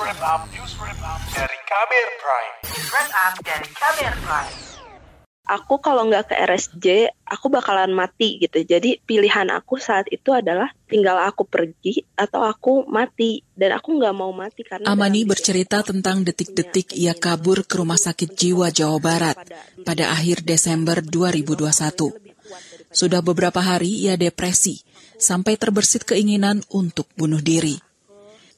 [0.00, 2.54] wrap up, news wrap up dari Kamer Prime.
[2.90, 4.54] Wrap up dari Kamer Prime.
[5.44, 6.86] aku kalau nggak ke RSJ,
[7.28, 8.64] aku bakalan mati gitu.
[8.64, 13.44] Jadi pilihan aku saat itu adalah tinggal aku pergi atau aku mati.
[13.52, 18.32] Dan aku nggak mau mati karena Amani bercerita tentang detik-detik ia kabur ke rumah sakit
[18.32, 19.36] jiwa Jawa Barat
[19.84, 21.68] pada akhir Desember 2021.
[22.88, 24.80] Sudah beberapa hari ia depresi,
[25.20, 27.83] sampai terbersit keinginan untuk bunuh diri.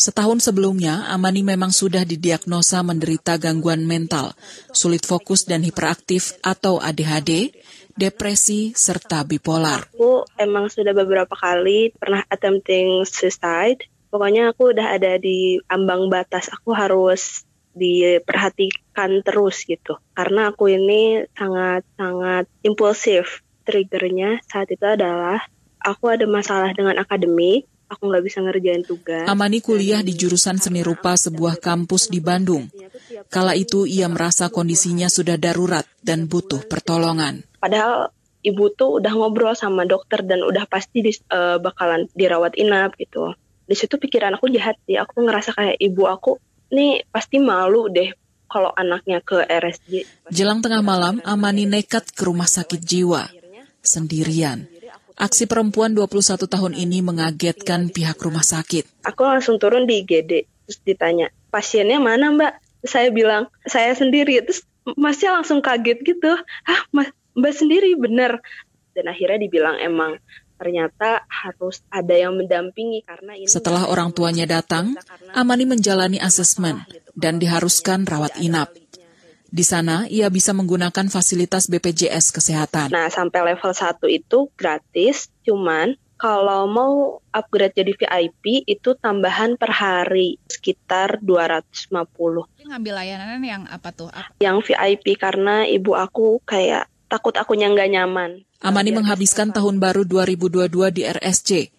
[0.00, 4.32] Setahun sebelumnya, Amani memang sudah didiagnosa menderita gangguan mental,
[4.72, 7.52] sulit fokus dan hiperaktif atau ADHD,
[8.00, 9.92] depresi, serta bipolar.
[9.92, 13.84] Aku emang sudah beberapa kali pernah attempting suicide.
[14.08, 16.48] Pokoknya aku udah ada di ambang batas.
[16.48, 17.44] Aku harus
[17.76, 20.00] diperhatikan terus gitu.
[20.16, 23.44] Karena aku ini sangat-sangat impulsif.
[23.68, 25.44] Triggernya saat itu adalah
[25.76, 27.68] aku ada masalah dengan akademik.
[27.90, 29.26] Aku nggak bisa ngerjain tugas.
[29.26, 32.70] Amani kuliah di jurusan seni rupa sebuah kampus di Bandung.
[33.26, 37.42] Kala itu ia merasa kondisinya sudah darurat dan butuh pertolongan.
[37.58, 38.14] Padahal
[38.46, 43.34] ibu tuh udah ngobrol sama dokter dan udah pasti dis- eh, bakalan dirawat inap gitu.
[43.66, 44.94] Di situ pikiran aku jahat sih.
[44.94, 46.38] Aku ngerasa kayak ibu aku
[46.70, 48.14] nih pasti malu deh
[48.50, 50.26] kalau anaknya ke RSJ.
[50.30, 53.30] Jelang tengah malam, Amani nekat ke rumah sakit jiwa,
[53.82, 54.66] sendirian.
[55.20, 59.04] Aksi perempuan 21 tahun ini mengagetkan pihak rumah sakit.
[59.04, 62.52] Aku langsung turun di IGD terus ditanya pasiennya mana mbak?
[62.88, 64.40] Saya bilang saya sendiri.
[64.40, 64.64] Terus
[64.96, 66.32] masnya langsung kaget gitu.
[66.64, 68.40] Ah mas mbak sendiri bener.
[68.96, 70.16] Dan akhirnya dibilang emang
[70.56, 74.96] ternyata harus ada yang mendampingi karena ini Setelah orang tuanya datang,
[75.36, 76.80] Amani menjalani asesmen
[77.12, 78.72] dan diharuskan rawat inap.
[79.50, 82.94] Di sana, ia bisa menggunakan fasilitas BPJS Kesehatan.
[82.94, 89.74] Nah, sampai level 1 itu gratis, cuman kalau mau upgrade jadi VIP itu tambahan per
[89.74, 92.46] hari sekitar 250.
[92.60, 94.12] Dia ngambil layanan yang apa tuh?
[94.12, 94.36] Apa?
[94.38, 98.44] Yang VIP karena ibu aku kayak takut akunya nggak nyaman.
[98.60, 101.72] Amani menghabiskan tahun baru 2022 di RSC,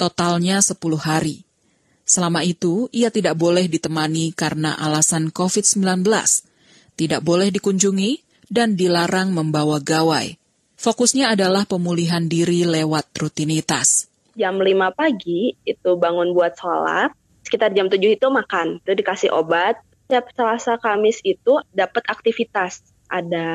[0.00, 1.44] totalnya 10 hari.
[2.08, 6.04] Selama itu, ia tidak boleh ditemani karena alasan COVID-19,
[6.94, 10.36] tidak boleh dikunjungi, dan dilarang membawa gawai.
[10.78, 14.06] Fokusnya adalah pemulihan diri lewat rutinitas.
[14.34, 17.14] Jam 5 pagi itu bangun buat sholat,
[17.46, 19.78] sekitar jam 7 itu makan, itu dikasih obat.
[20.04, 22.84] Setiap Selasa Kamis itu dapat aktivitas.
[23.08, 23.48] Ada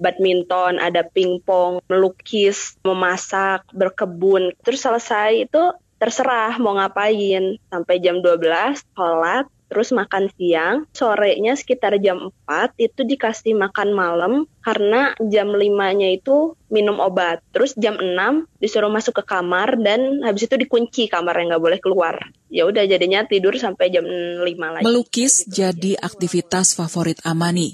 [0.00, 4.54] badminton, ada pingpong, melukis, memasak, berkebun.
[4.64, 5.62] Terus selesai itu
[6.00, 7.60] terserah mau ngapain.
[7.68, 10.90] Sampai jam 12 sholat, terus makan siang.
[10.90, 14.32] Sorenya sekitar jam 4 itu dikasih makan malam
[14.66, 17.40] karena jam 5-nya itu minum obat.
[17.54, 21.78] Terus jam 6 disuruh masuk ke kamar dan habis itu dikunci kamar yang nggak boleh
[21.78, 22.18] keluar.
[22.50, 24.82] Ya udah jadinya tidur sampai jam 5 lagi.
[24.82, 27.72] Melukis jadi aktivitas favorit Amani.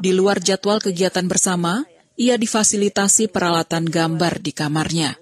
[0.00, 1.84] Di luar jadwal kegiatan bersama,
[2.16, 5.12] ia difasilitasi peralatan gambar di kamarnya.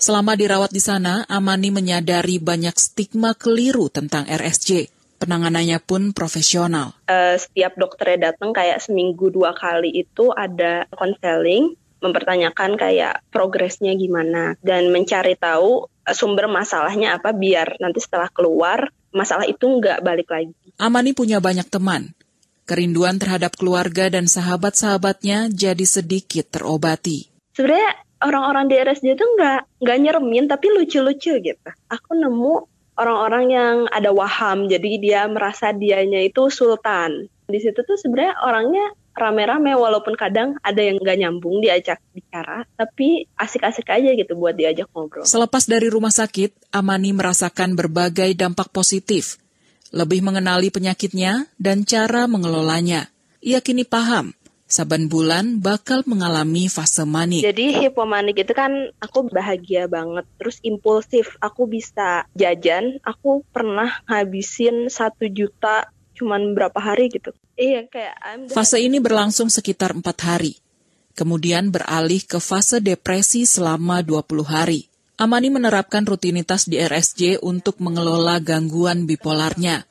[0.00, 4.99] Selama dirawat di sana, Amani menyadari banyak stigma keliru tentang RSJ.
[5.20, 6.96] Penanganannya pun profesional.
[7.04, 14.56] Eh, setiap dokternya datang kayak seminggu dua kali itu ada konseling mempertanyakan kayak progresnya gimana
[14.64, 20.32] dan mencari tahu eh, sumber masalahnya apa biar nanti setelah keluar masalah itu nggak balik
[20.32, 20.56] lagi.
[20.80, 22.16] Amani punya banyak teman.
[22.64, 27.26] Kerinduan terhadap keluarga dan sahabat-sahabatnya jadi sedikit terobati.
[27.52, 31.70] Sebenarnya orang-orang di RSJ itu nggak nggak nyeremin tapi lucu-lucu gitu.
[31.90, 32.69] Aku nemu
[33.00, 37.32] orang-orang yang ada waham jadi dia merasa dianya itu sultan.
[37.48, 43.26] Di situ tuh sebenarnya orangnya rame-rame walaupun kadang ada yang nggak nyambung diajak bicara tapi
[43.34, 45.26] asik-asik aja gitu buat diajak ngobrol.
[45.26, 49.40] Selepas dari rumah sakit, Amani merasakan berbagai dampak positif.
[49.90, 53.10] Lebih mengenali penyakitnya dan cara mengelolanya.
[53.42, 54.30] Ia kini paham,
[54.70, 57.42] saban bulan bakal mengalami fase manik.
[57.42, 61.34] Jadi hipomanik itu kan aku bahagia banget, terus impulsif.
[61.42, 67.34] Aku bisa jajan, aku pernah ngabisin satu juta cuman berapa hari gitu.
[67.58, 70.54] Iya kayak I'm the- Fase ini berlangsung sekitar empat hari.
[71.18, 74.86] Kemudian beralih ke fase depresi selama 20 hari.
[75.20, 79.84] Amani menerapkan rutinitas di RSJ untuk mengelola gangguan bipolarnya,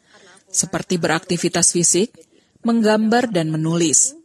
[0.49, 2.17] seperti beraktivitas fisik,
[2.65, 4.18] menggambar dan menulis.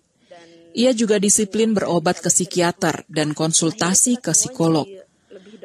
[0.75, 4.91] Ia juga disiplin berobat ke psikiater dan konsultasi ke psikolog.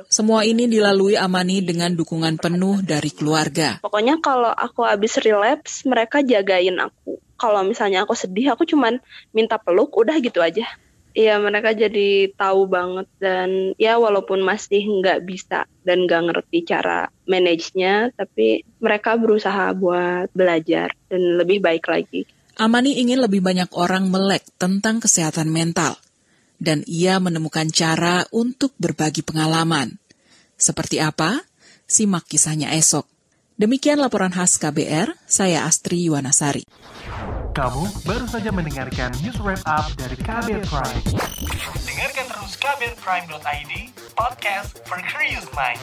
[0.05, 3.81] Semua ini dilalui Amani dengan dukungan penuh dari keluarga.
[3.81, 7.17] Pokoknya kalau aku habis relapse, mereka jagain aku.
[7.41, 9.01] Kalau misalnya aku sedih, aku cuman
[9.33, 10.69] minta peluk, udah gitu aja.
[11.17, 17.09] Iya mereka jadi tahu banget dan ya walaupun masih nggak bisa dan nggak ngerti cara
[17.25, 22.29] manage-nya, tapi mereka berusaha buat belajar dan lebih baik lagi.
[22.59, 25.95] Amani ingin lebih banyak orang melek tentang kesehatan mental,
[26.59, 29.95] dan ia menemukan cara untuk berbagi pengalaman.
[30.59, 31.39] Seperti apa?
[31.87, 33.07] Simak kisahnya esok.
[33.55, 36.67] Demikian laporan khas KBR, saya Astri Yuwanasari.
[37.55, 41.03] Kamu baru saja mendengarkan news wrap up dari KBR Prime.
[41.87, 43.71] Dengarkan terus kbrprime.id,
[44.19, 45.79] podcast for curious mind.